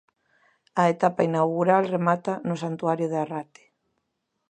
A 0.81 0.83
etapa 0.93 1.21
inaugural 1.29 1.83
remata 1.95 2.33
no 2.47 2.55
santuario 2.63 3.07
de 3.09 3.17
Arrate. 3.23 3.63